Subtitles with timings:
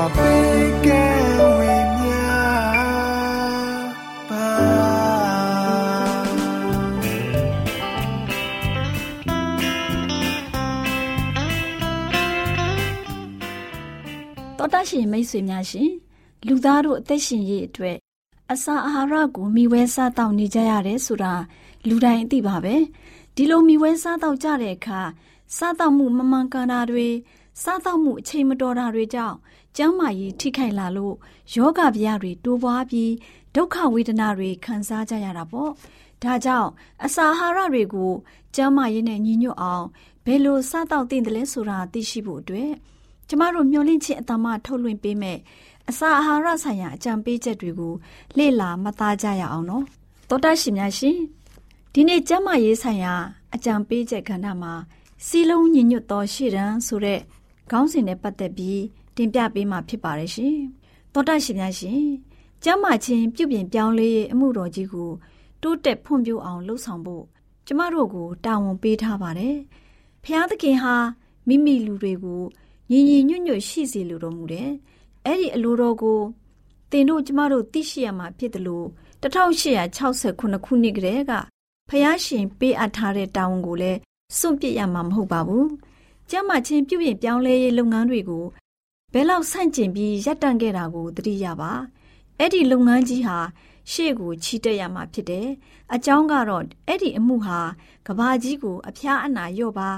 [0.00, 0.08] တော
[14.72, 15.90] တရှင်မိတ်ဆွေများရှင်
[16.46, 17.96] လူသားတို့အသက်ရှင်ရေးအတွက်
[18.52, 21.34] အစာအာဟာရကိုမျှဝဲစားတောက်နေကြရတယ်ဆိုတာ
[21.88, 22.76] လူတိုင်းသိပါပဲ
[23.34, 25.00] ဒီလိုမျှဝဲစားတောက်ကြတဲ့အခါ
[25.56, 27.08] စားတောက်မှုမမှန်ကန်တာတွေ
[27.62, 29.36] စားတောက်မှုအချိန်မတော်တာတွေကြောင့်
[29.76, 31.14] ကျန်းမာရေးထိခိုက်လာလို့
[31.54, 33.12] ယောဂဗျာတွေတိုးပွားပြီး
[33.54, 35.70] ဒုက္ခဝေဒနာတွေခံစားကြရတာပေါ့
[36.22, 36.70] ဒါကြောင့်
[37.04, 38.12] အစာအာဟာရတွေကို
[38.54, 39.86] ကျန်းမာရေးနဲ့ညီညွတ်အောင်
[40.24, 42.70] ဘယ်လိုစားတောက်သင့်တယ်လဲဆိုတာသိရှိဖို့အတွက်
[43.28, 45.38] ကျမတို့မျှဝင့်ခြင်းအတ္တမထုတ်လွှင့်ပေးမယ်
[45.88, 47.94] အစာအာဟာရဆိုင်ရာအကြံပေးချက်တွေကို
[48.38, 49.84] လေ့လာမှတ်သားကြရအောင်နော်
[50.28, 51.18] သောတရှင်များရှင်
[51.92, 53.14] ဒီနေ့ကျမ်းမာရေးဆိုင်ရာ
[53.54, 54.74] အကြံပေးချက်ကဏ္ဍမှာ
[55.26, 57.20] စီလုံးညညွတ်သောရှေ့တန်းဆိုတဲ့
[57.70, 58.80] ခေါင်းစဉ်နဲ့ပတ်သက်ပြီး
[59.20, 60.56] တင်ပြပေးမှာဖြစ်ပါတယ်ရှင်
[61.12, 62.04] သောတရှင်များရှင်
[62.64, 65.10] ကျမ်းမာခြင်းပြုပြင်ပြောင်းလဲရေးအမှုတော်ကြီးကို
[65.62, 67.24] တိုးတက်ဖွံ့ဖြိုးအောင်လှုပ်ဆောင်ဖို့
[67.66, 69.56] ကျမတို့ကိုတာဝန်ပေးထားပါတယ်
[70.24, 70.94] ဖျားသခင်ဟာ
[71.48, 72.42] မိမိလူတွေကို
[72.90, 74.70] ညီညီညွတ်ညွတ်ရှိစေလိုတော်မူတယ်။
[75.26, 76.20] အဲ့ဒီအလိုတော်ကို
[76.90, 78.86] သင်တို့ကျမတို့သိရှိရမှာဖြစ်တယ်လို့
[79.22, 81.32] 1869ခုနှစ်ကတည်းက
[81.88, 83.98] ဖျားရှင်ပေးအပ်ထားတဲ့တာဝန်ကိုလည်း
[84.38, 85.66] စွန့်ပစ်ရမှာမဟုတ်ပါဘူး။
[86.30, 88.44] ကျမ်းမာခြင်းပြုပြင်ပြောင်းလဲရေးလုပ်ငန်းတွေကို
[89.12, 91.72] ဘယ်လောက်ဆန့်ကျင်ပြီးရပ်တန့်ခဲ့တာကိုသတိရပါ။
[92.38, 93.38] အဲ့ဒီလုပ်ငန်းကြီးဟာ
[93.90, 95.48] ရှေ့ကိုချီတက်ရမှာဖြစ်တယ်။
[95.94, 97.60] အကြောင်းကတော့အဲ့ဒီအမှုဟာ
[98.06, 99.90] ကဘာကြီးကိုအဖျားအနာရော့ပါ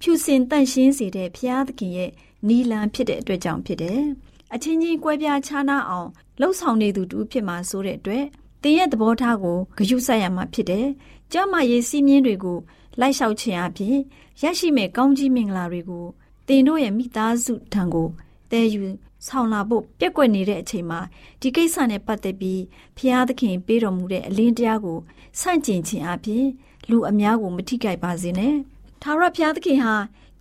[0.00, 2.10] ဖြူစင်တန့်ရှင်းစေတဲ့ဖျားသခင်ရဲ့
[2.48, 4.00] နီလန်ဖြစ်တဲ့အတွက်ကြောင့်ဖြစ်တယ်။
[4.54, 6.08] အချင်းချင်းကွဲပြားခြားနားအောင်
[6.40, 8.24] လှုပ်ဆောင်နေသူတူဖြစ်မှာဆိုတဲ့အတွက်
[8.62, 10.86] တင်ရဲ့သဘောထားကိုဂရုစိုက်ရမှာဖြစ်တယ်။
[11.32, 12.58] ကျမရေးစီးမြင်းတွေကို
[13.00, 13.96] လိုက်လျှောက်ခြင်းအပြင်
[14.42, 16.06] ရရှိမဲ့ကောင်းကြီးမင်္ဂလာတွေကို
[16.48, 18.08] တင်တို့ရဲ့မိသားစုထံကို
[18.50, 18.82] တည်ယူ
[19.26, 21.00] ဆောင်လာဖို့ပြက်ကွက်နေတဲ့အချိန်မှာ
[21.40, 22.62] ဒီကိစ္စနဲ့ပတ်သက်ပြီး
[22.96, 24.98] ဖျားသခင်ပေးတော်မူတဲ့အလင်းတရားကို
[25.40, 26.44] ဆန့်ကျင်ခြင်းအပြင်
[26.90, 28.54] လူအများကိုမထိခိုက်ပါစေနဲ့။
[29.02, 29.94] ထာဝရဘုရားသခင်ဟာ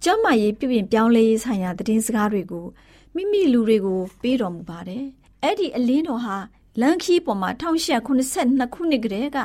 [0.03, 2.65] ကျမ်းမာရေးပြုပြင်ပြောင်းလဲရေးဆိုင်ရာသတင်းစကားတွေကို
[3.15, 5.03] မိမိလူတွေကိုပေးတော်မူပါတယ်။
[5.43, 6.37] အဲ့ဒီအလင်းတော်ဟာ
[6.81, 9.39] လန်ခီပေါ်မှာ1882ခုနှစ်ကတည်းက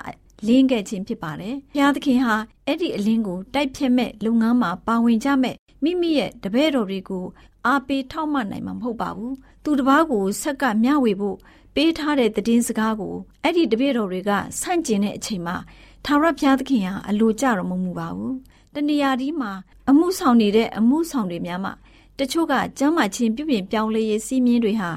[0.46, 2.34] လင်းခဲ့ခြင်းဖြစ်ပါတယ်။ဘုရားသခင်ဟာ
[2.66, 7.24] အဲ့ဒီအလင်းကိုတိုက်ဖြတ်မဲ့လုပ်ငန်းမှာပါဝင်ကြမဲ့ မိမိရဲ့တပည့်တော်တွေကို
[7.66, 9.32] အားပေးထောက်မနိုင်မှာမဟုတ်ပါဘူး။
[9.64, 11.36] သူတစ်ပါးကိုဆက်ကမျှဝေဖို့
[11.74, 14.30] ပေးထားတဲ့သတင်းစကားကိုအဲ့ဒီတပည့်တော်တွေက
[14.60, 15.56] ဆန့်ကျင်တဲ့အချိန်မှာ
[16.04, 18.34] ထာဝရဘုရားသခင်ဟာအလိုကြတော်မမူပါဘူး။
[18.74, 19.52] တဏှာဒီမှာ
[19.88, 21.70] အမှုဆောင်နေတဲ့အမှုဆောင်တွေများမှ
[22.18, 24.90] တချို့ကကျမ်းမာခြင်းပြုပြင်ပြောင်းလဲရေးစီးမြင်တွေဟာ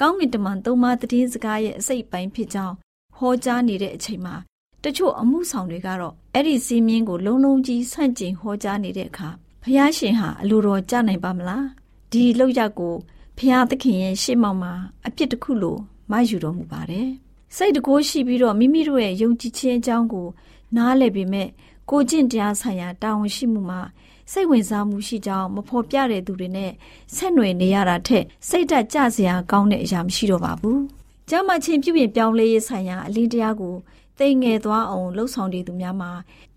[0.00, 2.74] ကောင်းကင်တမန်သုံးပါးသတင်းစကားရဲ့အစိတ်ပိုင်းဖြစ်ကြောင်း
[3.16, 4.34] ဟောကြားနေတဲ့အချိန်မှာ
[4.84, 9.28] တချို့အမှုဆောင်တွေကတော့အဲ့ဒီစီးမြင်ကိုလုံးလုံးကြီးဆန့်ကျင်ဟောကြားနေတဲ့အခါ
[9.62, 11.66] ဖះရှင်ဟာအလိုတော်ကြနိုင်ပါမလား
[12.12, 12.94] ဒီလောက်ရကို
[13.36, 14.72] ဖះသခင်ရဲ့ရှေ့မှောက်မှာ
[15.06, 15.76] အပြစ်တစ်ခုလို
[16.10, 17.08] မယူတော်မူပါတယ်
[17.56, 20.28] စိတ်တကိုးရှိပြီးတော့မိမိတို့ရဲ့ယုံကြည်ခြင်းအကြောင်းကို
[20.76, 21.48] နားလည်ပေမဲ့
[21.90, 23.80] ကိုကျင့်တရားဆိုင်ရာတာဝန်ရှိမှုမှာ
[24.32, 26.72] စိတ်ဝင်စားမှုရှိကြောင်းမဖော်ပြတဲ့သူတွေနဲ့
[27.14, 30.78] ဆက်နွယ်နေရတာထက်စိတ်ဓာတ်ကြစရာကောင်းတဲ့အရာမရှိတော့ပါဘူး။
[31.30, 33.74] ကျမ်းမာခြင်းပြုပြင်ပြောင်းလဲရေးဆိုင်ရာအလင်းတရားကို
[34.18, 36.10] သိငယ်သွားအောင်လှုပ်ဆောင်နေသူများမှာ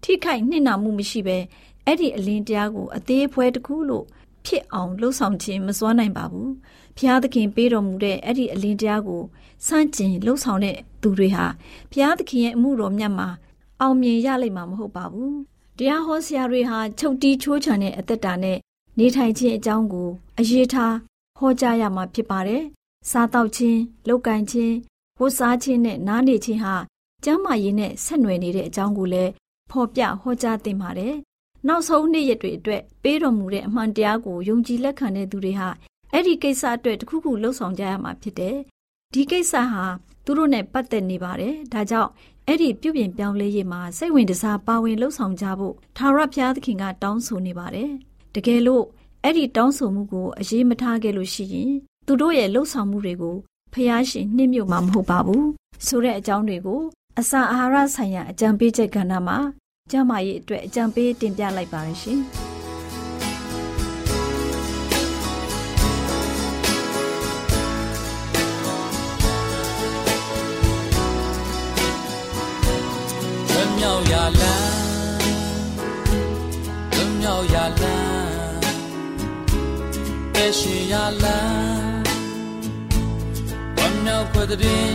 [0.03, 1.38] ထိခိုက်နှိမ့်နာမှုမရှိဘဲ
[1.85, 4.06] အဲ့ဒီအလင်းတရားကိုအသေးအဖွဲတစ်ခုလို့
[4.45, 6.50] ဖြစ်အောင်လှုပ်ဆောင်ခြင်းမစွမ်းနိုင်ပါဘူး။
[6.97, 9.21] ဖျားသခင်ပေးတော်မူတဲ့အဲ့ဒီအလင်းတရားကို
[9.68, 11.45] စန့်ကျင်လှုပ်ဆောင်တဲ့သူတွေဟာ
[11.91, 13.30] ဖျားသခင်ရဲ့အမှုတော်မြတ်မှာ
[13.81, 15.33] အောင်မြင်ရလိမ့်မှာမဟုတ်ပါဘူး။
[15.77, 18.57] တရားဟောဆရာတွေဟာချုပ်တီးချိုးချံတဲ့အသက်တာနဲ့
[19.00, 20.09] နေထိုင်ခြင်းအကြောင်းကို
[20.39, 20.95] အရေးထား
[21.38, 22.63] ဟောကြားရမှာဖြစ်ပါတယ်။
[23.09, 23.77] စားတောက်ခြင်း၊
[24.07, 24.74] လုပ်ကန်ခြင်း၊
[25.19, 26.75] ဝတ်စားခြင်းနဲ့နားနေခြင်းဟာ
[27.24, 29.31] ကျမ်းမာရေးနဲ့ဆက်နွယ်နေတဲ့အကြောင်းကိုလည်း
[29.71, 31.15] ဖော်ပြဟောကြားသင့်ပါတယ်။
[31.68, 35.69] နောက်ဆုံးနေ့ရက်တွေအတွက်ပေးတော်မူတဲ့အမှန်တရားကိုယုံကြည်လက်ခံတဲ့သူတွေဟာ
[36.13, 38.57] အဲ့ဒီကိစ္စအတွက်တခုခုလှုပ်ဆောင်ကြရမှာဖြစ်တယ်။
[39.13, 39.86] ဒီကိစ္စဟာ
[40.25, 42.12] သူတို့နဲ့ပတ်သက်နေပါတယ်။ဒါကြောင့်
[42.48, 47.89] အဲ့ဒီပြုပြင်ပြောင်းလဲရေးမှာစိတ်ဝင်စားပါဝင်လှုပ်ဆောင်ကြဖို့ထာဝရဘုရားသခင်ကတောင်းဆိုနေပါတယ်။
[48.36, 48.86] တကယ်လို့
[49.24, 51.71] အဲ့ဒီတောင်းဆိုမှုကိုအရေးမထားခဲ့လို့ရှိရင်
[52.07, 53.36] သူတို့ရဲ့လှုပ်ဆောင်မှုတွေကို
[53.74, 55.48] ဖျားရှင်နှိမ့်မြုပ်မှာမဟုတ်ပါဘူး
[55.86, 56.81] ဆိုတဲ့အကြောင်းတွေကို
[57.19, 59.38] အစာအာဟာရဆိုင်ရာအကြံပေးချက်ကဏ္ဍမှာ
[59.91, 62.19] ကျမရဲ့အတွက်အကြံပေးတင်ပြလိုက်ပါရရှင်။
[73.77, 74.71] မြောက်ရလန်း
[76.94, 78.07] လွမြောက်ရလန်း
[80.33, 80.94] ပဲရှိရ
[81.24, 82.03] လန်း
[83.77, 84.88] ဝမ်းမြောက်ခွက်တဲ့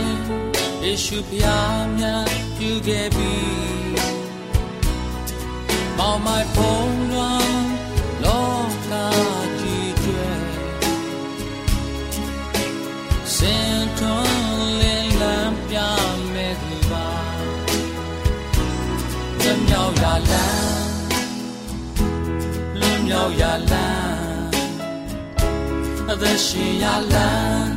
[0.83, 2.25] ယေရှုဖျားမြတ်
[2.57, 3.88] ပြုခဲ့ပြီ
[5.99, 7.53] မောင်မိုင်ဖုံးလွန်
[8.23, 8.51] လော
[8.89, 8.91] က
[9.59, 10.31] ကြီးကျွဲ
[13.35, 15.77] စင်ထွန်းလင်းလန်းပြ
[16.33, 17.09] မဲ့သူပါ
[19.39, 20.89] လွန်မြောက်ရလန်း
[22.79, 24.47] လွန်မြောက်ရလန်း
[26.11, 27.75] အသက်ရှင်ရလန်း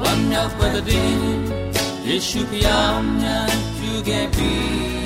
[0.00, 1.14] ဝမ်းမြောက်ပတ်တဲ့
[2.06, 5.05] ယေရှုဖျားမြတ်ပြုခဲ့ပြီ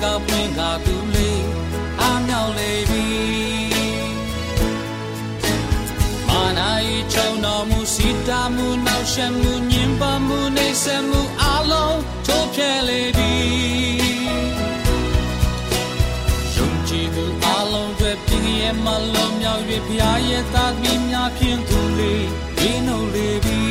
[0.00, 1.44] ကျိန်တကောက်ပွင့်ကသူလေး
[2.00, 3.06] အားမြောက်လေပြီ
[6.28, 13.34] မာနာဤချုံတော်မူစီတာမှုနောက်ရှက်မှုညင်ပါမှုနေဆက်မှုအလုံးချိုးဖျက်လေပြီ
[16.54, 22.26] ယုံကြည်သူအလုံးတွေပြင်းရဲ့မလုံးမြောက်၍ဖျားရဲ့သားသမီးများဖြင့်သူလေး
[22.60, 23.62] ရင်းနှုတ်လေပြီ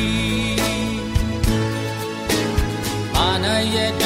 [3.16, 3.99] အာနာရဲ့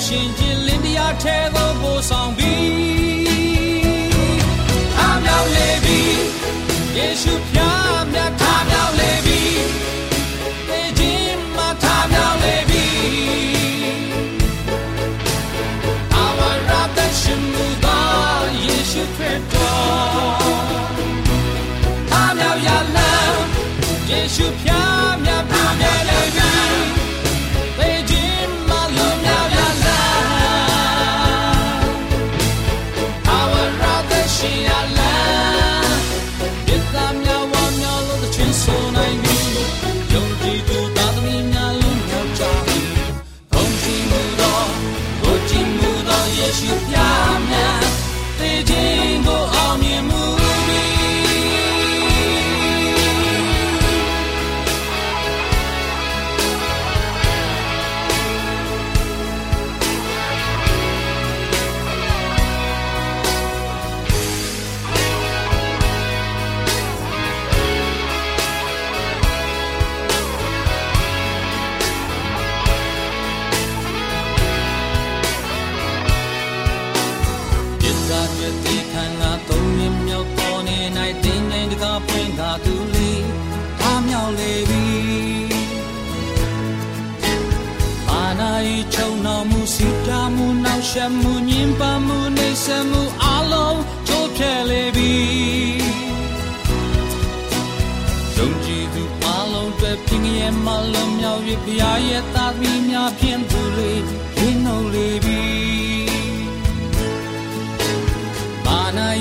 [0.00, 2.54] ရဲ့သက်ရှင်ခြင်းလင်းတရားထဲသို့ပို့ဆောင်ပြီ
[4.98, 6.00] အမြောက်လေပြီ
[6.96, 7.59] ယေရှု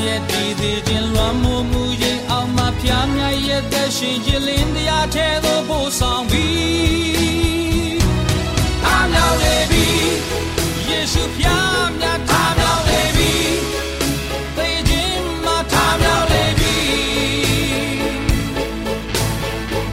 [0.06, 8.00] ရဲ့တည်သေးခြင်းလွမ်းမှုမူရင်အောင်မဖျားမြတ်ရဲ့သက်ရှင်ခြင်းလင်းတရားထဲသို့ပို့ဆောင်ပြီး
[8.86, 10.10] အမြောက်လေပြီး
[10.90, 13.58] ယေရှုဖျားမြတ်အမြောက်လေပြီး
[14.58, 16.84] သေခြင်းမှာထမြောက်လေပြီး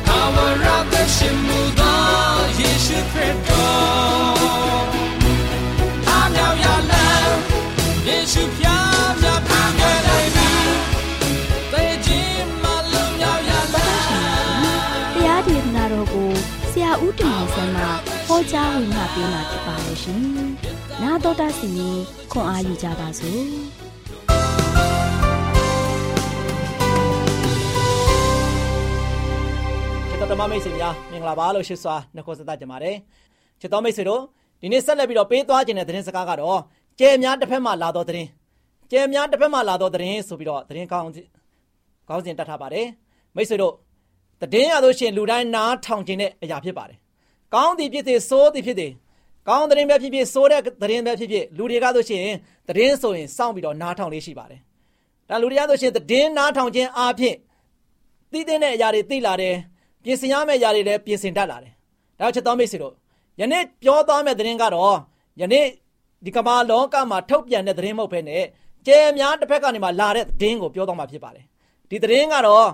[0.08, 1.98] အဝရသက်ရှင်မှုသော
[2.58, 4.84] ယေရှုခရစ်တော်
[6.08, 6.92] အမြောက်ရလ
[8.08, 8.75] ယေရှုဖျား
[17.04, 17.84] ဦးတင်မောင်ဆန်းမှ
[18.28, 20.22] ဟောကြားဝင်ငါပေးมาဖြစ်ပါလို့ရှင်။
[21.02, 21.98] နာတော်တာစီရင်
[22.32, 23.42] ခွန်အားယူကြပါစို့။
[30.08, 32.96] ချစ်တော်ဓမ္မမိတ်ဆွေများမင်္ဂလာပါလို့ရှိစွာနှုတ်ဆက်သကြပါတယ်
[33.60, 34.22] ချစ်တော်မိတ်ဆွေတို့
[34.60, 36.60] ဒီနေ့ဆက်လက်ပြီးတော့ပေးသွားခြင်းတဲ့သတင်းစကားကတော့
[36.98, 38.28] ကျဲများတစ်ဖက်မှလာတော့သတင်း
[38.90, 41.06] ကျဲများတစ်ဖက်မှလာတော့သတင်းဆိုပြီးတော့သတင်းကောင်း
[42.08, 42.86] ကောင်းစဉ်တတ်ထားပါတယ်
[43.36, 43.74] မိတ်ဆွေတို့
[44.40, 46.98] သတင်းရလို့ရှိရင်လူတိုင်းနားထောင်ခြင်းတဲ့အရာဖြစ်ပါတယ်
[47.54, 48.88] ကောင်းသည်ဖြစ်စေဆိုးသည်ဖြစ်စေ
[49.48, 52.24] ကောင်းသတင်းပဲဖြစ်ဖြစ်ဆိုးတဲ့သတင်းပဲဖြစ်ဖြစ်လူတွေကဆိုရှင်
[52.68, 54.60] သတင်းဆိုရင်စောင့်ပြီးတော့နားထောင်လေးရှိပါတယ်
[55.28, 57.36] ဒါလူတွေကဆိုရှင်သတင်းနားထောင်ခြင်းအပြင်
[58.32, 59.56] သိတဲ့အရာတွေသိလာတယ်
[60.06, 61.72] ပြင်ဆင်ရမယ့်အရာတွေလည်းပြင်ဆင်တတ်လာတယ်။
[62.18, 62.94] ဒါချက်တော်မိတ်ဆွေတို့
[63.40, 64.96] ယနေ့ပြောသွားမယ့်သတင်းကတော့
[65.40, 65.66] ယနေ့
[66.24, 68.44] ဒီကမ္ဘာလောကမှာထုတ်ပြန်တဲ့သတင်းမဟုတ်ဘဲနဲ့
[68.86, 71.44] ကျဲများတစ်ဖက်ကနေမှလာတဲ့သတင်းကိုပြောသွားမှာဖြစ်ပါတယ်။
[71.90, 72.66] ဒီသတင်းကတော့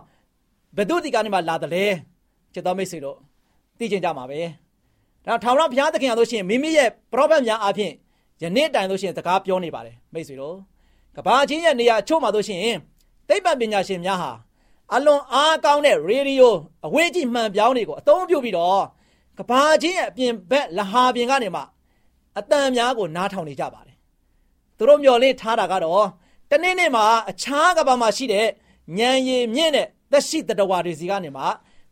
[0.76, 1.84] ဘယ်သူဒီကနေမှလာတယ်လဲ
[2.52, 3.16] ချက်တော်မိတ်ဆွေတို့
[3.78, 4.40] သိချင်ကြမှာပဲ။
[5.26, 7.92] ဒါထောင်တော့ဘုရားသခင်ရလို့ရှိရင်မိမိရဲ့ပရောဖက်များအပြင်
[8.42, 10.56] ယနေ့တိုင်လို့ရှိရင်စကားပြောနေပါတယ်မိတ်ဆွေတို့
[11.16, 12.78] ကဘာချင်းရဲ့နေရာအချို့မှာလို့ရှိရင်
[13.28, 14.32] သိပ္ပံပညာရှင်များဟာ
[14.94, 16.54] အလွန်အားကောင်းတဲ့ရေဒီယို
[16.86, 18.82] အဝေးကြီးမှန်ပြောင်းတွေကိုအသုံးပြုပြီးတော့
[19.38, 21.62] ကဘာချင်းရဲ့အပြင်ဘက်လဟာပြင်ကနေမှ
[22.38, 23.96] အတန်များကိုနားထောင်နေကြပါတယ်။
[24.76, 26.06] သူတို့မျော်လင့်ထားတာကတော့
[26.50, 28.46] တနေ့နေ့မှာအခြားကဘာမှာရှိတဲ့
[28.98, 31.44] ဉာဏ်ရည်မြင့်တဲ့ သက်ရှိတတဝါတွေစီကနေမှ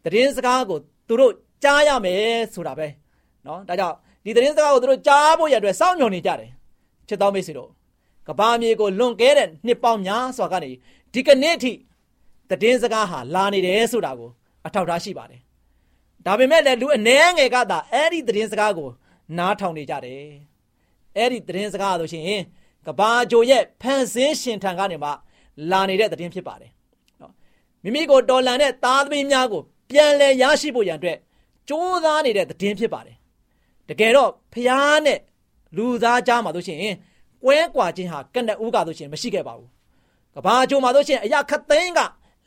[0.05, 2.87] သတင်းစကားကိုသူတို့ကြားရမယ်ဆိုတာပဲ။
[3.47, 6.51] နော်ဒါကြောင့်ဒီသတင်းစကားကိုသူတို့ကြားဖို့ရတဲ့စောင့်မျှော်နေကြတယ်။
[7.09, 7.71] ချစ်တော်မိတ်ဆွေတို့
[8.29, 10.71] ကဘာမြေကိုလွန်ကဲတဲ့နှစ်ပေါင်းများစွာကနေ
[11.15, 11.73] ဒီကနေ့ထိ
[12.63, 14.31] တည်င်းစကားဟာလာနေတယ်ဆိုတာကို
[14.67, 15.41] အထောက်ထားရှိပါတယ်။
[16.27, 18.89] ဒါပေမဲ့လည်းလူအနှဲငယ်ကသာအဲ့ဒီတည်င်းစကားကို
[19.39, 20.25] နားထောင်နေကြတယ်။
[21.17, 22.43] အဲ့ဒီတည်င်းစကားဆိုရှင်
[22.87, 25.11] ကဘာဂျိုရဲ့ဖန်ဆင်းရှင်ထံကနေမှ
[25.71, 26.80] လာနေတဲ့တည်င်းဖြစ်ပါတယ်။နော်
[27.85, 31.19] မိမိကိုတော်လန်တဲ့သားသမီးများကိုပြန်လည်ရရှိဖို့ရန်အတွက်
[31.69, 33.17] ကြိုးစားနေတဲ့တည်င်းဖြစ်ပါတယ်။
[33.89, 35.19] တကယ်တော့ဖျားနဲ့
[35.77, 36.79] လူသားကြားမှာဆိုရှင်
[37.45, 39.69] ကွဲကွာခြင်းဟာကနဦးကဆိုရှင်မရှိခဲ့ပါဘူး။
[40.35, 42.01] ကဘာဂျိုမှာဆိုရှင်အရာခတ်သိန်းက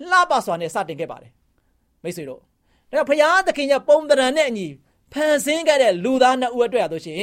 [0.10, 1.32] လှပစွာနဲ့စတင်ခဲ့ပါတယ်
[2.04, 2.42] မိတ်ဆွေတို့
[2.92, 4.68] ဒါဘုရားသခင်ရဲ့ပုံတရံနဲ့အညီ
[5.14, 7.18] ဖန်ဆင်းခဲ့တဲ့လူသားနှစ်ဦးအတွက်ရဆိုရှင်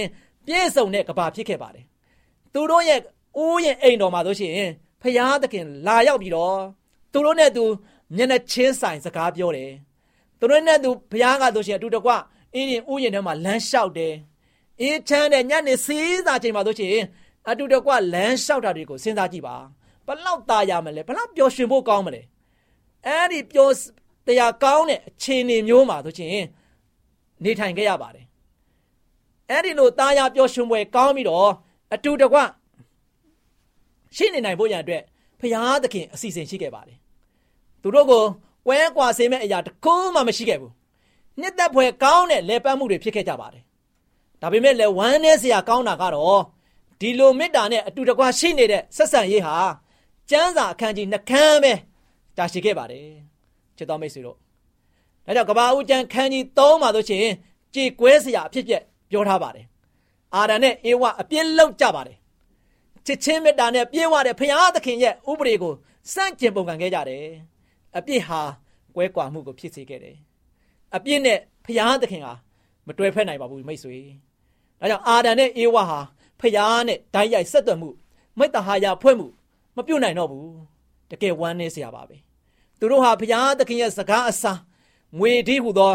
[0.46, 1.84] ပြည့်စုံတဲ့ကဘာဖြစ်ခဲ့ပါတယ်
[2.52, 3.00] သူတို့ရဲ့
[3.42, 4.52] ဦးရင်အိမ်တော်မှာဆိုရှင်
[5.02, 6.58] ဘုရားသခင်လာရောက်ပြီးတော့
[7.12, 7.64] သူတို့နဲ့သူ
[8.15, 9.71] မျက်နှာချင်းဆိုင်စကားပြောတယ်
[10.39, 12.12] သူတို့နဲ့သူဘုရားကဆိုရှင်အတူတကွ
[12.53, 14.13] အင်းရင်ဥယျာဉ်ထဲမှာလမ်းလျှောက်တယ်
[14.81, 16.95] အေးချမ်းတဲ့ညနေစီးစာချိန်မှာဆိုရှင်
[17.50, 19.55] အတူတကွလမ်းလျှောက်တာတွေကိုစဉ်းစားကြည့်ပါ
[20.07, 22.21] ဘလောက်ตาရမလဲဘလောက်ပျော်ရွှင်ဖို့ကောင်းမလဲ
[23.05, 23.69] အဲ့ဒီပြော
[24.27, 26.45] တရားကောင်းတဲ့အခြေအနေမျိုးမှာဆိုချင်း
[27.43, 28.25] နေထိုင်ခဲ့ရပါတယ်
[29.50, 31.50] အဲ့ဒီလိုตาရပျော်ရွှင်ပွဲကောင်းပြီးတော့
[31.93, 32.38] အတူတကွ
[34.15, 35.03] ရှိနေနိုင်ဖို့ရန်အတွက်
[35.39, 36.97] ဖရာသခင်အစီအစဉ်ရှိခဲ့ပါတယ်
[37.82, 38.25] သူတို့ကို
[38.66, 40.72] ကွဲကွာစေမဲ့အရာတစ်ခုမှမရှိခဲ့ဘူး
[41.40, 43.62] နှစ်သက်ဖွယ်ကောင်းတဲ့လေပတ်မှုတွေဖြစ်ခဲ့ကြပါတယ်
[44.40, 46.42] ဒါပေမဲ့လည်းဝမ်းနည်းစရာကောင်းတာကတော့
[47.00, 49.56] ဒီလိုမေတ္တာနဲ့အတူတကွရှိနေတဲ့ဆက်ဆံရေးဟာ
[50.30, 51.72] ကျမ်းစာအခန်းကြီးနှခမ်းပဲ
[52.37, 53.06] တာရှိခဲ့ပါတယ်
[53.76, 54.37] ချစ်တော်မိတ်ဆွေတို့
[55.26, 57.26] ဒါကြောင့်ကဘာဦးကျမ်းခန်းကြီး3မှာဆိုရှင်
[57.75, 59.66] ကြေကွဲစရာအဖြစ်ပြက်ပြောထားပါတယ်
[60.34, 62.16] အာဒံနဲ့အေဝအပြစ်လောက်ကြပါတယ်
[63.06, 65.75] ချစ်ချင်းမေတ္တာနဲ့ပြေဝတဲ့ဖရာသခင်ရဲ့ဥပဒေကို
[66.12, 67.25] စန့်ကျင်ပုံကံခဲ့ကြတယ်
[67.97, 68.40] အပြစ်ဟာ
[68.94, 70.16] ကွဲကွာမှုကိုဖြစ်စေခဲ့တယ်
[70.97, 72.35] အပြစ်နဲ့ဖရာသခင်ဟာ
[72.87, 73.99] မတွဲဖက်နိုင်ပါဘူးမိတ်ဆွေ
[74.80, 76.00] ဒါကြောင့်အာဒံနဲ့အေဝဟာ
[76.40, 77.90] ဖရာနဲ့ဓာတ်ရိုက်ဆက်သွယ်မှု
[78.38, 79.28] မိတ္တဟာယဖွဲ့မှု
[79.76, 80.50] မပြုတ်နိုင်တော့ဘူး
[81.11, 82.16] တကယ်ဝမ်းနည်းစရာပါပဲ
[82.78, 84.52] သူတို့ဟာဘုရားသခင်ရဲ့စကားအစာ
[85.18, 85.94] ငွေဒီဟုသော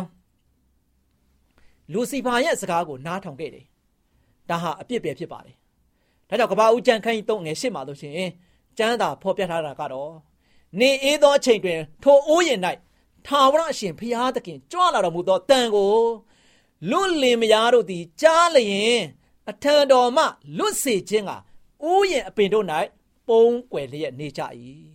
[1.93, 3.65] လူစီဖာရဲ့စကားကိုနားထောင်ခဲ့တယ်
[4.49, 5.55] ဒါဟာအပြစ်ပဲဖြစ်ပါတယ်
[6.29, 8.31] ဒါကြောင့်ကဘာဦးကျန်ခန်းကြီး၃ငယ်ရှစ်မှာလို့ရှိရင်
[8.77, 10.11] ကျမ်းသာဖော်ပြထားတာကတော့
[10.79, 12.59] နေအေးသောအချိန်တွင်ထိုအိုးရင်၌
[13.25, 15.95] ထာဝရအရှင်ဘုရားသခင်ကြွလာတော်မူသောတန်ကို
[16.89, 18.99] လွတ်လင်မယားတို့သည်ကြားလျင်
[19.49, 20.23] အထံတော်မှ
[20.57, 21.31] လွတ်စေခြင်းက
[21.89, 22.65] ဥယျင်အပင်တို့၌
[23.27, 24.41] ပုံကွယ်လျက်နေကြ၏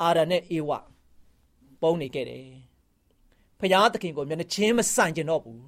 [0.00, 0.70] အာရနဲ့အေဝ
[1.82, 2.48] ပုံနေခဲ့တယ်
[3.58, 5.62] ဖျားသခင်ကိုမျက်နှာချင်းမဆိုင်ကျင်တော့ဘူး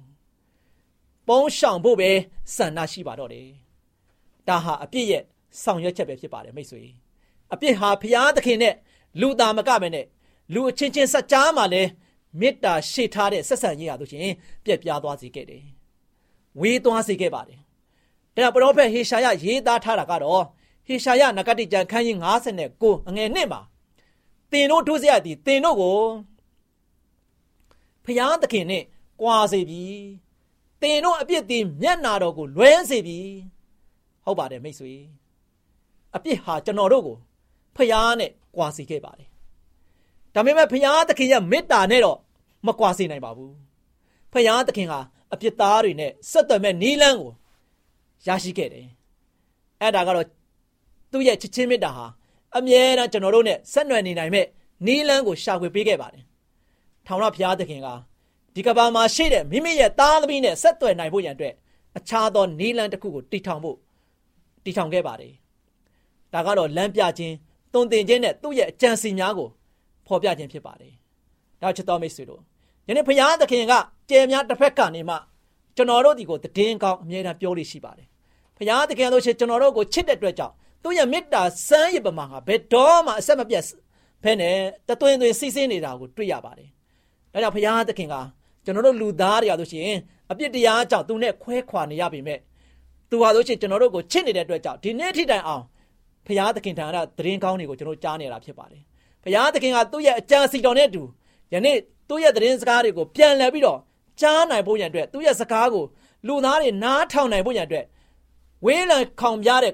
[1.27, 2.11] ပုံးရှောင်ဖို့ပဲ
[2.55, 3.47] ဆန္ဒရှိပါတော့တယ်
[4.47, 5.23] ဒါဟာအပြစ်ရဲ့
[5.63, 6.83] ဆောင်ရွက်ချက်ပဲဖြစ်ပါတယ်မိတ်ဆွေ
[7.53, 8.75] အပြစ်ဟာဖျားသခင်နဲ့
[9.19, 10.05] လူသားမကပဲနဲ့
[10.53, 11.83] လူအချင်းချင်းစัจ जा မှာလဲ
[12.39, 15.63] မေတ္တာရှေ့ထားတဲ့ဆက်ဆံရေးဟာဆိုရှင်ပြက်ပြားသွားစေခဲ့တယ်
[16.59, 17.59] ဝေးသွားစေခဲ့ပါတယ်
[18.35, 20.43] ဒါပရောဖက်ဟေရှာယရေးသားထားတာကတော့
[20.87, 22.17] ဟေရှာယနဂတိကျမ်းခန်းကြီး
[22.63, 23.61] 59အငယ်1မှာ
[24.51, 25.97] တင်တို့ထိုးစရာဒီတင်တို့ကို
[28.05, 28.83] ဖျားသခင်နဲ့
[29.21, 29.83] ကြွာစေပြီ
[30.81, 33.19] တင်တို့အပြစ်ဒီမျက်နာတော်ကိုလွဲစေပြီ
[34.23, 34.93] ဟုတ်ပါတယ်မိတ်ဆွေ
[36.15, 37.17] အပြစ်ဟာကျွန်တော်တို့ကို
[37.75, 39.29] ဖျားနဲ့ကြွာစေခဲ့ပါတယ်
[40.33, 42.17] ဒါပေမဲ့ဖျားသခင်ရဲ့မေတ္တာနဲ့တော့
[42.67, 43.53] မကွာစေနိုင်ပါဘူး
[44.31, 44.99] ဖဖယားသခင်ဟာ
[45.33, 47.31] အပြစ်သားတွေနဲ့ဆက်သွယ်မဲ့နီးလန်းကို
[48.27, 48.87] ရရှိခဲ့တယ်
[49.81, 50.27] အဲ့ဒါကတော့
[51.11, 52.05] သူ့ရဲ့ချစ်ချင်းမေတ္တာဟာ
[52.57, 54.45] အမြဲတမ်းကျွန်တော်တို့နဲ့ဆက်နွယ်နေနိုင်မဲ့
[54.85, 56.23] နီးလန်းကိုရှာဖွေပေးခဲ့ပါတယ်
[57.07, 57.87] ထောင်ရဘုရားသခင်က
[58.55, 61.53] ဒီကဘာမှာရှိတဲ့မိမိရဲ့သားသမီးနဲ့ဆက်သွယ်နိုင်ဖို့ရန်အတွက်
[61.97, 63.77] အခြားသောနီးလန်းတစ်ခုကိုတည်ထောင်ဖို့
[64.63, 65.33] တည်ထောင်ခဲ့ပါတယ်
[66.33, 67.35] ဒါကတော့လမ်းပြခြင်း
[67.75, 69.49] တုံသင်ခြင်းနဲ့သူ့ရဲ့အကြံစီများကို
[70.07, 70.93] ဖော်ပြခြင်းဖြစ်ပါတယ်
[71.61, 72.41] ဒါချစ်တော်မိတ်ဆွေတို့
[72.87, 73.73] ယနေ့ဘုရားသခင်က
[74.09, 75.15] ကြယ်များတစ်ဖက်ကနေမှ
[75.75, 78.07] ကျွန်တော်တို့ဒီကိုတည်င်းကောင်းအမြဲတမ်းပြောလို့ရှိပါတယ်
[78.57, 80.53] ဘုရားသခင်တို့ရှိကျွန်တော်တို့ကိုချစ်တဲ့အတွက်ကြောင့်
[80.83, 83.63] သူ့ရဲ့မေတ္တာစမ်းရပမာကဘယ်တော့မှအဆက်မပြတ်
[84.23, 84.55] ဖဲနဲ့
[84.87, 86.69] တသွင်းသွင်းစီးဆင်းနေတာကိုတွေ့ရပါတယ်
[87.33, 88.15] ဒါကြောင့်ဘုရားသခင်က
[88.65, 89.99] ကျွန်တော်တို့လူသားတွေရလို့ရှိရင်
[90.31, 92.39] အပြစ်တရားကြောင့်သူနဲ့ခွဲခွာနေရပေမဲ့
[93.09, 95.63] သူဟာလို့ရှိရင်ကျွန်တော်တို့ကိုချစ်နေတဲ့အတွက်ကြောင့်ဒီနေ့ထိတိုင်အောင်
[96.25, 98.81] ဘုရားသခင်ထံကသတင်းကောင်းတွေကိုကျွန်တော်ကြားနေတာဖြစ်ပါတယ်
[99.23, 101.03] ဘုရားသခင်ကသူ့ရဲ့အကြံစီတော်နဲ့အတူ
[101.53, 101.77] ယနေ့
[102.09, 103.79] သူ့ရဲ့သတင်းစကားတွေကိုပြန်လှည့်ပြီးတော့
[104.21, 105.85] ကြားနိုင်ဖို့ရန်အတွက်သူ့ရဲ့စကားကို
[106.27, 107.85] လူသားတွေနားထောင်နိုင်ဖို့ရန်အတွက်
[108.65, 109.73] ဝေးလံခေါင်ပြတဲ့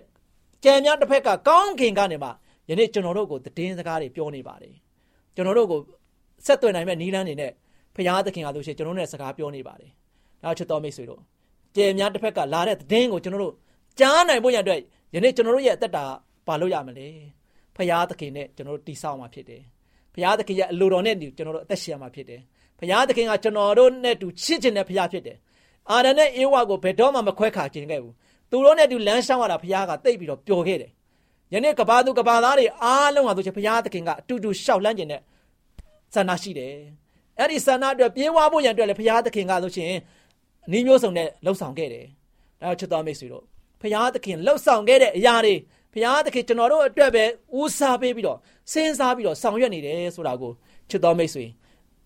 [0.63, 2.29] ကြံများတစ်ဖက်ကကောင်းကင်ကနေမှ
[2.69, 4.73] ယနေ့ကျွန်တော်တို့ကိုသတင်းစကားတွေပြောနေပါတယ်
[5.35, 5.79] ကျွန်တော်တို့ကို
[6.45, 7.51] ဆက်သွယ်နိုင်မဲ့နီးလန်းနေနဲ့
[7.95, 9.91] ဖရာသခင်ကလို့ရှိရင်ကျွန်တော်တို့နဲ့စကားပြောနေပါတယ်။
[10.43, 11.21] နောက်ချစ်တော်မိတ်ဆွေတို့
[11.75, 13.53] ကြယ်များတစ်ဖက်ကလာတဲ့သတင်းကိုကျွန်တော်တို့
[13.99, 14.79] ကြားနိုင်ဖို့ရတဲ့
[15.15, 16.05] ယနေ့ကျွန်တော်တို့ရဲ့အသက်တာ
[16.47, 17.07] ပါလို့ရမလဲ။
[17.75, 19.61] ဖရာသခင်နဲ့ကျွန်တော်တို့တိဆောက်မှာဖြစ်တယ်။
[20.15, 22.39] ဖရာသခင်ရဲ့အလိုတော်နဲ့ကျွန်တော်တို့အသက်ရှင်မှာဖြစ်တယ်။
[22.79, 25.37] ဖရာသခင်ကကျွန်တော်တို့နဲ့တူချစ်ခြင်းနဲ့ဖရာဖြစ်တယ်။
[25.89, 28.13] အာရနဲ့အေဝါကိုဘယ်တော့မှမခွဲခါခြင်းခဲ့ဘူး။
[28.49, 30.91] သူတို့နဲ့တူလမ်းရှောင်းရတာဖရာကတိတ်ပြီးတော့ပျော်ခဲ့တယ်။
[31.53, 35.21] ယနေ့ကဘာသူကဘာသားတွေအားလုံးဟာဆိုချင်ဘုရားသခင်ကအတူတူရှောက်လန်းခြင်းနဲ့
[36.13, 36.73] ဆန္ဒရှိတယ်
[37.39, 39.91] အဲ့ဒီဆန္ဒအတွက်ပြေးဝါဖို့ရန်အတွက်လည်းဘုရားသခင်ကဆိုရှင်
[40.71, 42.05] နီးမျိုးစုံနဲ့လှုပ်ဆောင်ခဲ့တယ်
[42.61, 43.43] ဒါချစ်တော်မိတ်ဆွေတို့
[43.81, 45.53] ဘုရားသခင်လှုပ်ဆောင်ခဲ့တဲ့အရာတွေ
[45.93, 47.23] ဘုရားသခင်ကျွန်တော်တို့အတွက်ပဲ
[47.59, 48.37] ဦးစားပေးပြီးတော့
[48.71, 50.51] စဉ်းစားပြီးတော့ဆောင်ရွက်နေတယ်ဆိုတာကို
[50.89, 51.45] ချစ်တော်မိတ်ဆွေ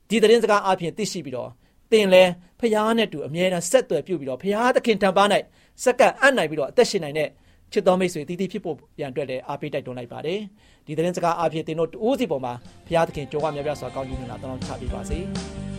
[0.10, 1.50] ဒီသတင်းစကားအပြင်သိရှိပြီးတော့
[1.92, 2.24] သင်လဲ
[2.60, 5.28] ဖရားနဲ့တူအမြဲတမ်းဆက်သွယ်ပြုပြီးတော့ဖရားသခင်တံပါး၌
[5.84, 7.30] စက္ကန့်အံ့နိုင်ပြီးတော့အသက်ရှင်နိုင်တဲ့
[7.72, 10.40] ချစ်တော်မိတ်ဆွေတည်တည်ဖြစ်ဖို့ရန်အတွက်လည်းအားပေးတိုက်တွန်းလိုက်ပါတယ်
[10.86, 12.54] ဒီသတင်းစကားအဖြစ်သင်တို့တူးစီပေါ်မှာ
[12.88, 15.75] ဘုရားသခင်ကြိုးဝါများများစွာကောင်းကြီးနေတာတောင်းချပေးပါစေ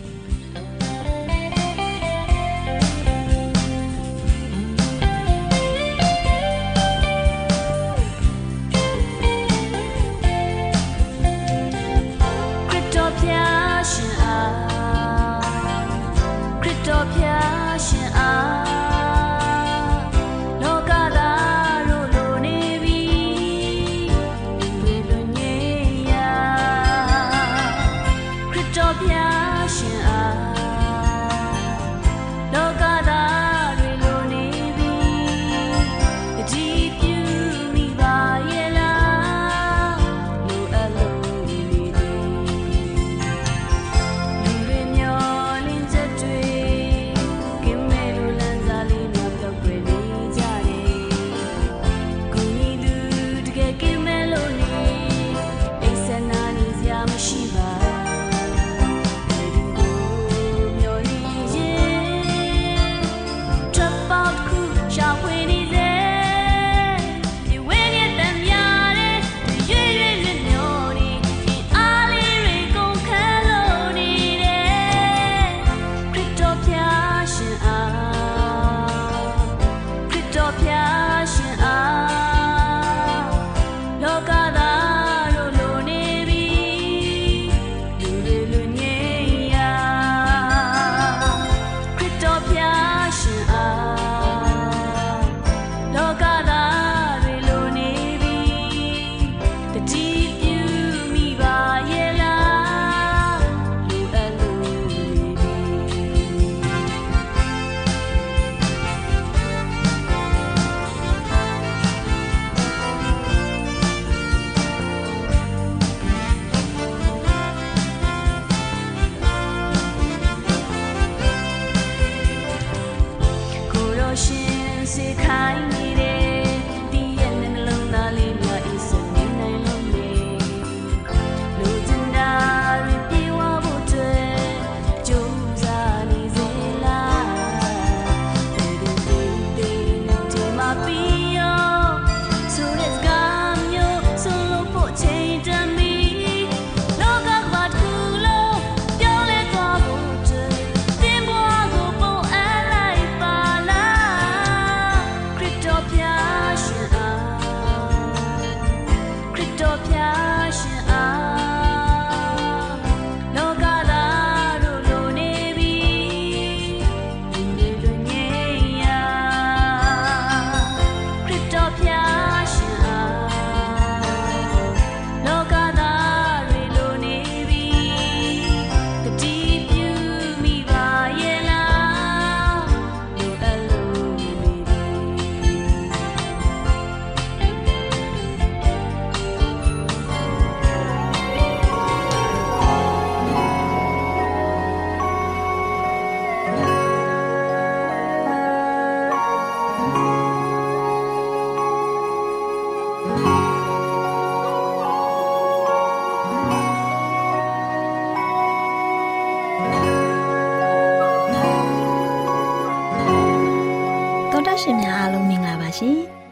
[14.37, 14.76] တော်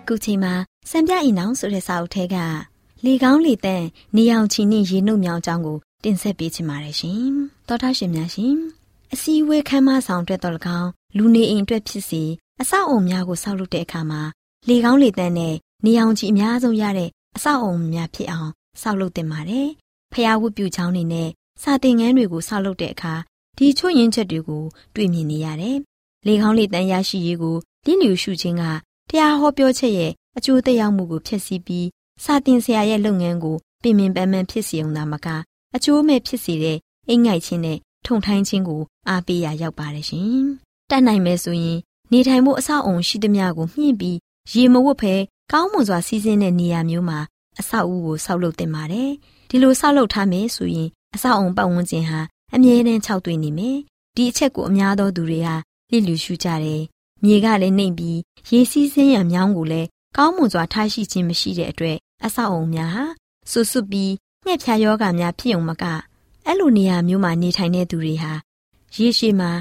[0.08, 0.54] ခုချိန်မှာ
[0.89, 2.36] စံပြအင်အောင်ဆိုတဲ့စာအုပ်ထဲက
[3.06, 7.24] လေကောင်းလေတန့်နေအောင်ချီနှင့်ရေနှုတ်မြောင်အကြောင်းကိုတင်ဆက်ပေးချင်ပါတယ်ရှင်။
[7.68, 8.56] သောတာရှင်များရှင်။
[9.13, 12.24] အစည်းအဝေးခမ်းမဆောင်အတွက်တော်၎င်းလူနေအိမ်အတွက်ဖြစ်စီ
[12.62, 14.22] အဆောက်အုံများကိုဆောက်လုပ်တဲ့အခါမှာ
[14.70, 19.68] လေကောင်းလေတန့်နဲ့နေအောင်ချီအများဆုံးရတဲ့အဆောက်အုံများဖြစ်အောင်ဆောက်လုပ်တင်ပါတယ်။
[20.13, 21.30] ဖျားဝတ်ပြုချောင်းတွေနဲ့
[21.62, 23.13] စာတင်ငန်းတွေကိုဆောက်လုပ်တဲ့အခါ
[23.58, 24.63] ဒီချွတ်ရင်းချက်တွေကို
[24.96, 25.78] တွေ့မြင်နေရတယ်။
[26.28, 28.63] လေကောင်းလေတန်းရရှိရေးကိုလင်းလျူရှုခြင်းက
[29.10, 31.88] တရားဟောပြောချက်ရဲ့အကျိုးသက်ရောက်မှုကိုဖျက်ဆီးပြီး
[32.24, 35.28] စာတင်ဆရာရဲ့လုပ်ငန်းကိုပြင်ပင်ပန်းပန်းဖြစ်စေုံသာမက
[35.76, 36.78] အကျိုးမဲ့ဖြစ်စေတဲ့
[37.10, 40.44] အင်ငိုက်ခြင်းနဲ့ထုံထိုင်းခြင်းကိုအားပေးရရောက်ပါတယ်ရှင်။
[40.89, 41.80] တတ်နိုင်မယ်ဆိုရင်
[42.12, 44.18] နေထိုင်မှုအဆောက်အုံရှိသမျှကိုမြင့်ပြီး
[44.54, 45.15] ရေမဝတ်ဖဲ
[45.52, 47.20] ကောင်းမွန်စွာစီးဆင်းတဲ့နေရာမျိုးမှာ
[47.60, 49.10] အဆောက်အဦကိုဆောက်လုပ်တင်ပါတယ်။
[49.50, 52.20] ဒီလိုဆောက်လုပ်ထားမယ်ဆိုရင်အဆောက်အုံပတ်ဝန်းကျင်ဟာ
[52.56, 53.78] အမြဲတမ်းခြောက်သွေ့နေမယ်။
[54.15, 55.56] ဒီအချက်ကိုအများသောသူတွေဟာ
[55.91, 56.82] လစ်လျူရှုကြတယ်။
[57.26, 63.06] မြေကလည်းနှိမ့်ပြီးရေစီးဆင်းရံမြောင်းကိုလည်းကောင်းမွန်စွာထားရှိခြင်းမရှိတဲ့အတွက်အဆောက်အုံများဟာ
[63.52, 64.14] ဆွဆွပြီး
[64.46, 65.84] ငှက်ဖြာယောဂများဖြစ်ုံမက
[66.46, 68.34] အဲ့လိုနေရာမျိုးမှာနေထိုင်တဲ့သူတွေဟာ
[68.96, 69.52] ရေရှည်မှာ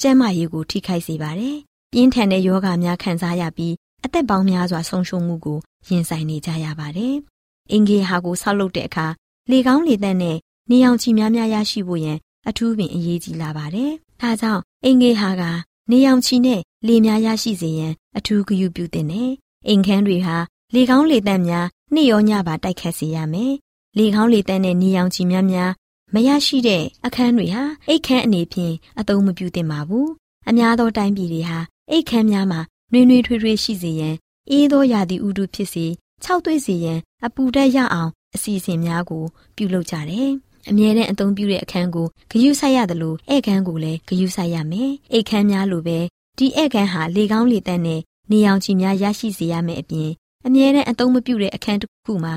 [0.00, 1.56] ကျန်းမာရေးကိုထိခိုက်စေပါတယ်။
[1.92, 7.14] ပြင်းထန်တဲ့ယောဂများခံစားရပြီးအသက်ပေါင်းများစွာဆုံးရှုံးမှုကိုရင်ဆိုင်နေကြရပါတယ်။
[7.72, 9.06] အင်ဂေဟာကိုဆောက်လုပ်တဲ့အခါ
[9.50, 10.38] လေကောင်းလေသန့်နဲ့
[10.70, 15.42] နေအောင်ချီများများရရှိဖို့ရန်အထူးပင်အရေးကြီးလာပါတယ်။ဒါကြောင့်အင်ဂေဟာက
[15.92, 19.30] နေအောင်ချီနဲ့လေများရရှိစေရန်အထူးဂရုပြုသင့်တယ်။
[19.68, 20.36] အိမ်ခန်းတွေဟာ
[20.74, 23.52] လေကောင်းလေသန့်များနေ့ရောညပါတိုက်ခတ်စေရမယ်။
[23.98, 25.70] လေကောင်းလေသန့်နဲ့နေအောင်ချီများများ
[26.14, 30.08] မရရှိတဲ့အခန်းတွေဟာအိတ်ခမ်းအနေဖြင့်အသုံးမပြုသင့်ပါဘူး။
[30.48, 31.58] အများသောတိုင်းပြည်တွေဟာ
[31.90, 32.60] အိတ်ခမ်းများမှာ
[32.92, 34.14] နှွေးနှွေးထွေးထွေးရှိစေရန်
[34.50, 35.86] အေးသောရာသီဥတုဖြစ်စေ
[36.22, 39.24] ခြောက်သွေ့စေရန်အပူဓာတ်ရအောင်အစီအစဉ်များကို
[39.56, 40.30] ပြုလုပ်ကြတယ်။
[40.70, 45.98] အမြဲတမ်းအသုံးပြုတဲ့အခန်းကိုဂယုဆိုင်ရတယ်လို့ဧကန်းကိုလည်းဂယုဆိုင်ရမယ်။ဧကန်းများလိုပဲ
[46.38, 50.10] ဒီဧကန်းဟာလေကောင်းလေတန့်နဲ့နေအောင်ချီများရရှိစေရမယ်အပြင်
[50.46, 52.34] အမြဲတမ်းအသုံးမပြုတဲ့အခန်းတစ်ခုမှာ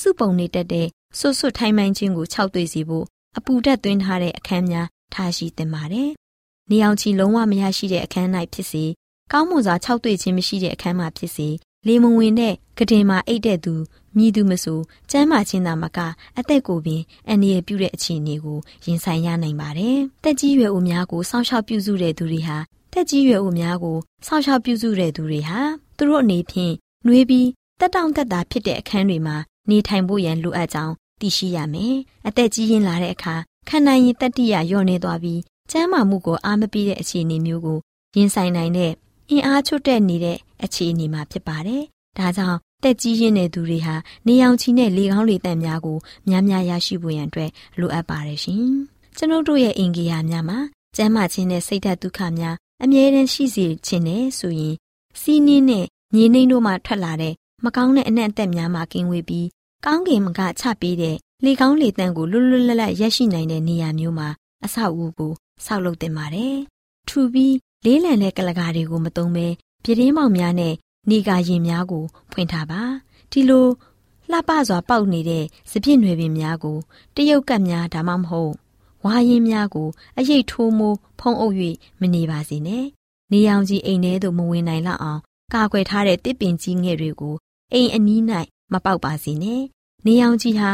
[0.00, 0.86] စုပုံနေတတ်တဲ့
[1.18, 3.04] ဆွတ်ဆွတ်ထိုင်းမှန်ခြင်းကိုခြောက်သွေ့စေဖို့
[3.38, 6.10] အပူဓာတ်သွင်းထားတဲ့အခန်းများထားရှိသင့်ပါတယ်။
[6.70, 8.84] နေအောင်ချီလုံးဝမရရှိတဲ့အခန်း၌ဖြစ်စေ
[9.32, 11.48] ကောင်းမွန်စွာခြောက်သွေ့ခြင်းမရှိတဲ့အခန်းမှာဖြစ်စေ
[11.86, 13.74] လေမဝင်တဲ့ကတင်မှာအိတ်တဲ့သူ
[14.16, 14.78] မြည်သူမဆို
[15.10, 15.98] ကျမ်းမာခြင်းသာမက
[16.38, 22.56] အသက်ကိုပင်အန္တရာယ်ပြုတဲ့အခြေအနေကိုရင်ဆိုင်ရနိုင်ပါတယ်။တက်ကြီးရွယ်အိုများကိုစောင့်ရှောက်ပြုစုတဲ့သူတွေဟာ
[22.92, 23.96] တက်ကြီးရွယ်အိုများကို
[24.26, 25.58] စောင့်ရှောက်ပြုစုတဲ့သူတွေဟာ
[25.96, 26.74] သူတို့အနေဖြင့်
[27.06, 27.48] နှွေးပြီး
[27.80, 29.36] တက်တောင့်တက်တာဖြစ်တဲ့အခန်းတွေမှာ
[29.70, 31.94] နေထိုင်ဖို့ရန်လိုအပ်ကြောင်းသိရှိရမယ်။
[32.26, 33.34] အသက်ကြီးရင်လာတဲ့အခါ
[33.68, 37.78] ခံနိုင်ရင်တတိယလျော့နေသွားပြီးကျန်းမာမှုကိုအားမပေးတဲ့အခြေအနေမျိုးကို
[38.16, 38.92] ရင်ဆိုင်နိုင်တဲ့
[39.30, 41.82] အင်အားချွတ်တဲ့နေတဲ့အခြေအနေမှာဖြစ်ပါတယ်။
[42.18, 43.94] ဒါကြောင့် တက်ကြီးရင်းတဲ့သူတွေဟာ
[44.26, 48.64] နေအောင်ချီနဲ့လေကောင်းလေတန့်များကိုများများရရှိဖို့ရန်အတွက်လိုအပ်ပါတယ်ရှင်။
[49.16, 50.58] ကျွန်ုပ်တို့ရဲ့အင်ဂီယာများမှာ
[50.96, 54.74] ကျန်းမာခြင်းနဲ့စိတ်ဓာတ်ဒုက္ခများအမြဲတမ်းရှိစေခြင်းနဲ့ဆိုရင်
[55.20, 59.48] စီးနှင်းနဲ့မြေနှိမ့်တို့မှထွက်လာတဲ့မကောင်းတဲ့အနက်အသက်များမှကင်းဝေးပြီး
[59.84, 64.28] ကောင်းကင်မကချပေးတဲ့လေကောင်းလေတန့်ကိုလွတ်လွတ်လပ်လပ်ရရှိနိုင်တဲ့နေရာမျိုးမှာ
[64.64, 65.32] အဆောက်အဦကို
[65.64, 66.56] ဆောက်လုပ်တင်ပါတယ်။
[67.08, 69.46] ထူပြီးလေးလံတဲ့ကလကာတွေကိုမသုံးဘဲ
[69.82, 70.74] ပြတင်းပေါက်များနဲ့
[71.10, 72.82] နေကာရင်များကို ဖွင့်ထားပါ
[73.30, 73.66] ဒီလို
[74.30, 76.78] လှပစွာပေါက်နေတဲ့စပြည့်နွယ်ပင်များကို
[77.14, 78.52] တရုတ်ကပ်များဒါမှမဟုတ်
[79.04, 79.88] ဝါရင်များကို
[80.18, 81.54] အရိတ်ထိုးမိုးဖုံးအုပ်၍
[82.00, 82.84] မနေပါစေနဲ့
[83.32, 85.20] နေအောင်ကြီးအိမ်ထဲသို့မဝင်နိုင်လောက်အောင်
[85.54, 87.34] ကာကွယ်ထားတဲ့တစ်ပင်ကြီးငယ်တွေကို
[87.72, 88.20] အိမ်အနီး၌
[88.72, 89.62] မပေါက်ပါစေနဲ့
[90.06, 90.70] နေအောင်ကြီးဟာ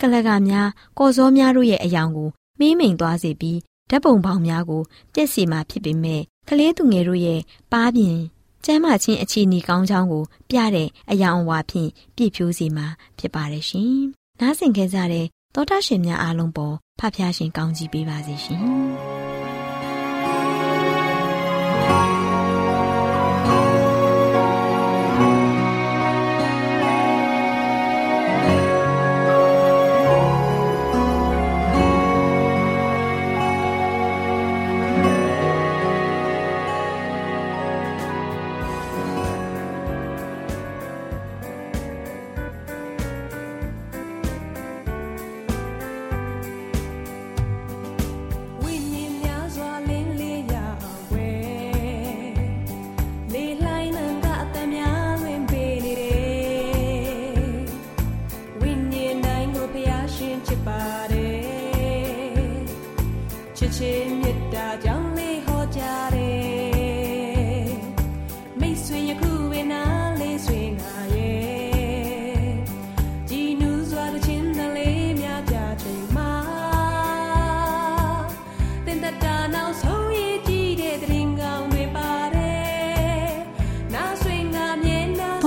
[0.00, 2.28] ကလကများကော်စောများတို့ရဲ့အယောင်ကို
[2.60, 3.58] မင်းမိန်သွားစေပြီး
[3.90, 7.40] ဓာတ်ပုံပေါင်းများကိုပြက်စီမှာဖြစ်ပေမဲ့ကလေးသူငယ်တို့ရဲ့
[7.72, 8.18] ပါးပြင်
[8.64, 12.86] ကျမ်းမာခြင်းအခြေအနေကောင်းချောင်းကိုပြတဲ့အယောင်အဝါဖြင့်ပြည့်ဖြိုးစေမှာ
[13.18, 13.94] ဖြစ်ပါတယ်ရှင်။
[14.40, 18.62] နားဆင်ခဲ့ကြတဲ့သောတာရှင်များအားလုံးပေါ်ဖဖျားရှင်ကောင်းကြီးပေးပါစေရှင်။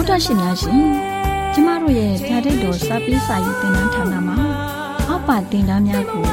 [0.10, 0.86] တော်တာရှင်များရှင်
[1.54, 4.38] ကျမတို့ရဲ့ဓာတ်တော်စပေးစာယူတင်နန်းဌာနမှာ
[5.08, 6.26] အောက်ပါတင်ဒားများကို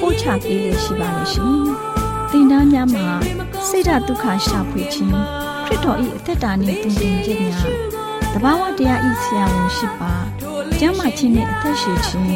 [0.00, 1.56] ပို့ချပေးရရှိပါလို့ရှင်
[2.30, 3.06] တင်ဒားများမှာ
[3.68, 5.12] ဆိဒ္ဓတုခရှာဖွေခြင်း
[5.64, 7.68] ခရစ်တော်၏အသက်တာနှင့်တူတူခြင်းများ
[8.32, 10.12] တဘာဝတရားဤဆရာဝန်ရှိပါ
[10.78, 12.28] ကျမ်းမာခြင်းနှင့်အသက်ရှိခြင်း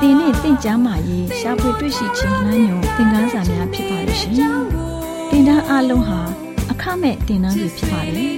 [0.00, 4.34] သင်နဲ့သင်ကြားမှာရေးရှာဖွေတွေ့ရှိခြင်းနှမ်းညွန်သင်ခန်းစာများဖြစ်ပါလို့ရှင်
[5.30, 6.20] တင်ဒားအလုံးဟာ
[6.70, 8.37] အခမဲ့တင်ဒားတွေဖြစ်ပါတယ်ဖြစ်